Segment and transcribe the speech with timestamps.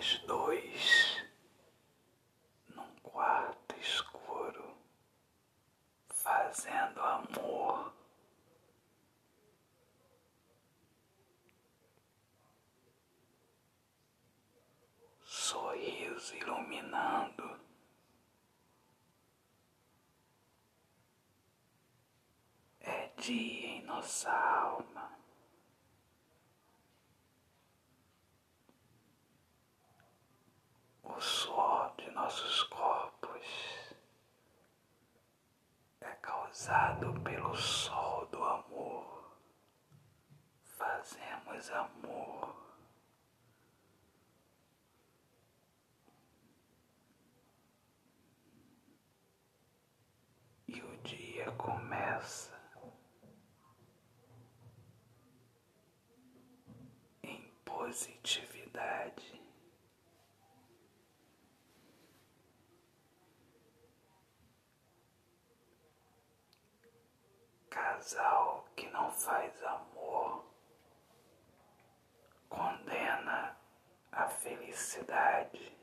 [0.00, 1.22] nós dois
[2.74, 4.74] num quarto escuro
[6.08, 7.92] fazendo amor.
[15.22, 17.60] Sorriso iluminando
[22.80, 25.20] é dia em nossa alma.
[31.02, 33.46] O suor de nossos corpos
[36.50, 39.38] causado pelo sol do amor.
[40.64, 42.56] Fazemos amor.
[50.66, 52.58] E o dia começa
[57.22, 59.39] em positividade.
[68.00, 70.42] Casal que não faz amor
[72.48, 73.54] condena
[74.10, 75.76] a felicidade.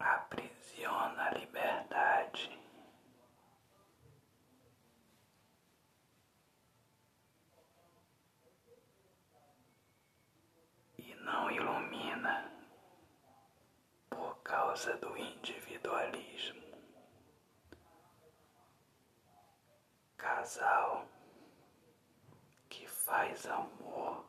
[0.00, 2.58] Aprisiona a liberdade.
[10.98, 12.57] E não ilumina
[14.78, 16.62] causa do individualismo.
[20.16, 21.04] Casal
[22.68, 24.24] que faz amor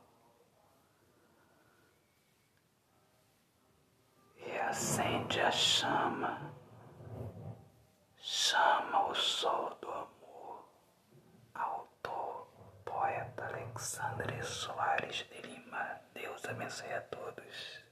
[4.37, 6.51] reacende a chama,
[8.17, 10.67] chama o sol do amor.
[11.53, 12.47] Autor,
[12.83, 16.01] poeta Alexandre Soares de Lima.
[16.15, 17.88] Deus abençoe a todos.